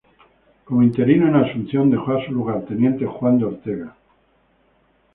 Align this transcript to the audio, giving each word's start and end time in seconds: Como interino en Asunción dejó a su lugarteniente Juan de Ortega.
Como 0.65 0.81
interino 0.81 1.27
en 1.27 1.35
Asunción 1.35 1.91
dejó 1.91 2.13
a 2.15 2.25
su 2.25 2.31
lugarteniente 2.31 3.05
Juan 3.05 3.37
de 3.37 3.45
Ortega. 3.45 3.95